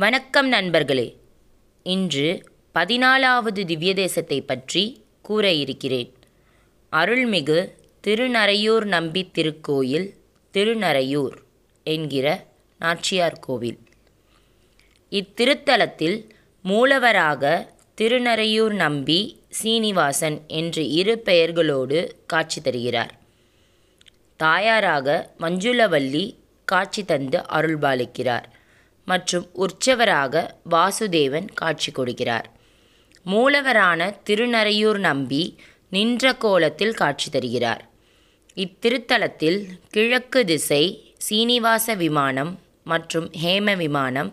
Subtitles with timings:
[0.00, 1.16] வணக்கம் நண்பர்களே.
[1.82, 2.42] இன்று
[2.74, 6.14] பதினாலாவது திவ்ய தேசத்தை பற்றி கூற இருக்கிறேன்.
[6.92, 10.14] அருள்மிகு திருநறையூர் நம்பி திருக்கோயில்
[10.54, 11.36] திருநறையூர்
[11.84, 12.46] என்கிற
[12.78, 13.78] நாச்சியார் கோவில்.
[15.10, 16.30] இத்திருத்தலத்தில்
[16.64, 17.66] மூலவராக
[18.00, 23.18] திருநறையூர் நம்பி சீனிவாசன் என்று இரு பெயர்களோடு காட்சி தருகிறார்.
[24.36, 28.44] தாயாராக மஞ்சுளவல்லி காட்சி தந்து அருள்பாலிக்கிறார்.
[29.10, 32.48] மற்றும் உற்சவராக வாசுதேவன் காட்சி கொடுக்கிறார்.
[33.32, 35.42] மூலவரான திருநறையூர் நம்பி
[35.94, 37.82] நின்ற கோலத்தில் காட்சி தருகிறார்.
[38.64, 39.58] இத்திருத்தலத்தில்
[39.94, 40.84] கிழக்கு திசை
[41.26, 42.52] சீனிவாச விமானம்
[42.90, 44.30] மற்றும் ஹேம விமானம்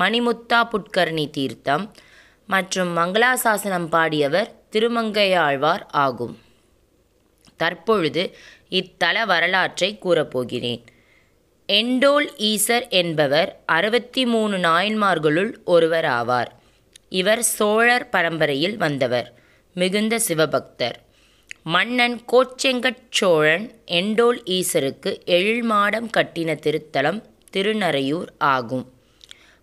[0.00, 1.84] மணிமுத்தா புட்கர்ணி தீர்த்தம்
[2.52, 6.34] மற்றும் மங்களாசாசனம் பாடியவர் திருமங்கையாழ்வார் ஆகும்.
[7.60, 8.22] தற்பொழுது
[8.78, 10.82] இத்தல வரலாற்றை கூறப்போகிறேன்.
[11.70, 16.46] எண்டோல் ஈசர் என்பவர் அறுபத்தி மூணு நாயன்மார்களுள் ஒருவர் ஆவார்
[17.08, 19.34] இவர் சோழர் பரம்பரையில் வந்தவர்
[19.74, 20.96] மிகுந்த சிவபக்தர்.
[21.62, 28.92] மன்னன் கோச்செங்கட் சோழன் எண்டோல் ஈசருக்கு எழில்மாடம் கட்டின திருத்தலம் திருநறையூர் ஆகும்.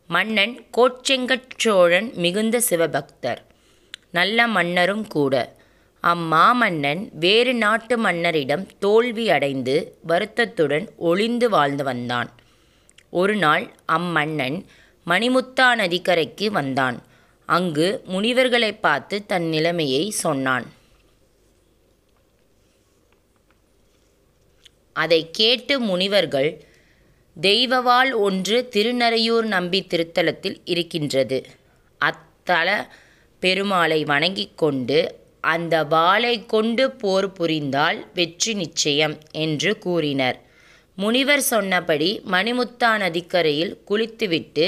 [0.08, 3.42] மன்னன் கோச்செங்கட் சோழன் மிகுந்த சிவபக்தர்.
[4.12, 5.57] நல்ல மன்னரும் கூட.
[6.04, 12.30] அம்மாமன்னன் வேறு நாட்டு மன்னரிடம் தோல்வி அடைந்து வருத்தத்துடன் ஒளிந்து வாழ்ந்து வந்தான்.
[13.10, 14.66] ஒரு நாள் அம்மன்னன்
[15.06, 17.04] மணிமுத்தா நதிக்கரைக்கு வந்தான்.
[17.46, 20.66] அங்கு முனிவர்களை பார்த்து தன் நிலைமையை சொன்னான்.
[24.94, 26.64] அதை கேட்டு முனிவர்கள்
[27.42, 31.46] தெய்வவாள் ஒன்று திருநறையூர் நம்பி திருத்தலத்தில் இருக்கின்றது.
[31.98, 32.96] அத்தல
[33.42, 40.38] பெருமாளை வணங்கிக் கொண்டு அந்த வாளை கொண்டு போர் புரிந்தால் வெற்றி நிச்சயம் என்று கூறினர்.
[40.96, 44.66] முனிவர் சொன்னபடி மணிமுத்தா நதிக்கரையில் குளித்துவிட்டு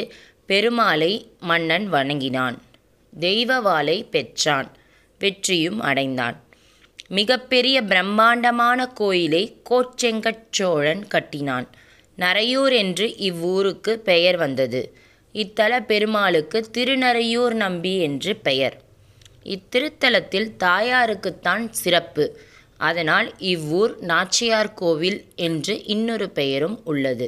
[0.48, 2.58] பெருமாளை மன்னன் வணங்கினான்.
[3.14, 4.70] தெய்வ வாளை பெற்றான்.
[5.20, 6.38] வெற்றியும் அடைந்தான்.
[7.08, 11.68] மிகப்பெரிய பிரம்மாண்டமான கோயிலை கோச்செங்கட் சோழன் கட்டினான்.
[12.18, 14.82] நரையூர் என்று இவ்வூருக்கு பெயர் வந்தது.
[15.36, 18.78] இத்தல பெருமாளுக்கு திருநறையூர் நம்பி என்று பெயர்.
[19.50, 22.40] இத்திருத்தலத்தில் தாயாருக்குத்தான் சிறப்பு.
[22.78, 27.28] அதனால் இவ்வூர் நாச்சியார் கோவில் என்று இன்னொரு பெயரும் உள்ளது.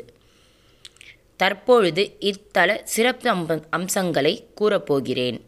[1.37, 5.39] தற்பொழுது இத்தல சிறப்பு அம்ப அம்சங்களை கூறப்போகிறேன்.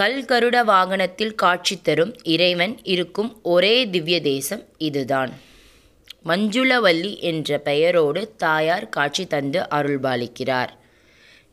[0.00, 5.32] கல்கருட வாகனத்தில் காட்சி தரும் இறைவன் இருக்கும் ஒரே திவ்ய தேசம் இதுதான்.
[6.24, 10.68] மஞ்சுளவல்லி என்ற பெயரோடு தாயார் காட்சி தந்து அருள்பாலிக்கிறார்.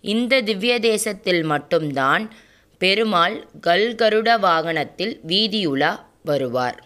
[0.02, 2.34] இந்த திவ்ய தேசத்தில் மட்டும்தான்
[2.82, 3.36] பெருமாள்
[3.68, 5.92] கல்கருட வாகனத்தில் வீதியுலா
[6.24, 6.78] வருவார்.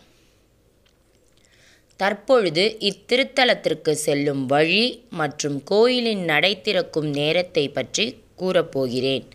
[2.00, 8.06] தற்பொழுது இத்திருத்தலத்திற்கு செல்லும் வழி மற்றும் கோயிலின் நடை திறக்கும் நேரத்தை பற்றி
[8.40, 9.26] கூறப்போகிறேன்.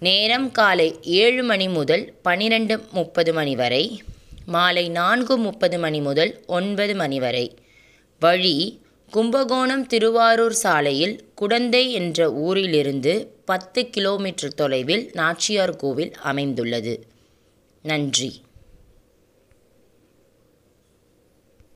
[0.00, 3.84] நேரம் காலை ஏழு மணி முதல் பனிரெண்டு முப்பது மணி வரை
[4.46, 7.46] மாலை நான்கு முப்பது மணி முதல் ஒன்பது மணி வரை.
[8.22, 8.56] வழி
[9.10, 13.12] கும்பகோணம் திருவாரூர் சாலையில் குடந்தை என்ற ஊரிலிருந்து
[13.44, 17.06] பத்து கிலோமீட்டர் தொலைவில் நாச்சியார் கோவில் அமைந்துள்ளது.
[17.82, 18.30] நன்றி.